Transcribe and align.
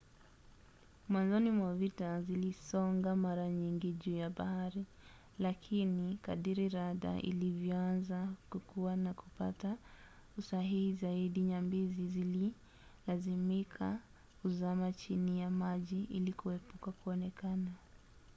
mwanzoni 1.09 1.51
mwa 1.51 1.71
vita 1.81 2.21
zilisonga 2.21 3.15
mara 3.15 3.49
nyingi 3.49 3.93
juu 3.93 4.15
ya 4.17 4.29
bahari 4.29 4.85
lakini 5.39 6.17
kadiri 6.21 6.69
rada 6.69 7.19
ilivyoanza 7.21 8.27
kukua 8.49 8.95
na 8.95 9.13
kupata 9.13 9.77
usahihi 10.37 10.93
zaidi 10.93 11.41
nyambizi 11.41 12.07
zililazimika 12.07 13.99
kuzama 14.41 14.91
chini 14.91 15.41
ya 15.41 15.49
maji 15.49 16.03
ili 16.03 16.33
kuepuka 16.33 16.91
kuonekana 16.91 17.71